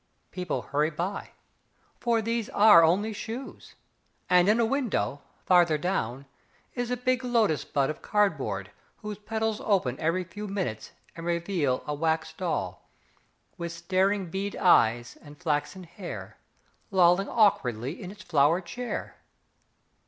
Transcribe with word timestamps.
People 0.31 0.63
hurry 0.63 0.89
by, 0.89 1.29
for 1.99 2.23
these 2.23 2.49
are 2.49 2.83
only 2.83 3.13
shoes, 3.13 3.75
and 4.31 4.49
in 4.49 4.59
a 4.59 4.65
window, 4.65 5.21
farther 5.45 5.77
down, 5.77 6.25
is 6.73 6.89
a 6.89 6.97
big 6.97 7.23
lotus 7.23 7.63
bud 7.63 7.91
of 7.91 8.01
cardboard 8.01 8.71
whose 9.03 9.19
petals 9.19 9.61
open 9.63 9.99
every 9.99 10.23
few 10.23 10.47
minutes 10.47 10.89
and 11.15 11.27
reveal 11.27 11.83
a 11.85 11.93
wax 11.93 12.33
doll, 12.33 12.89
with 13.59 13.71
staring 13.71 14.31
bead 14.31 14.55
eyes 14.55 15.19
and 15.21 15.37
flaxen 15.37 15.83
hair, 15.83 16.37
lolling 16.89 17.29
awkwardly 17.29 18.01
in 18.01 18.09
its 18.09 18.23
flower 18.23 18.59
chair. 18.59 19.17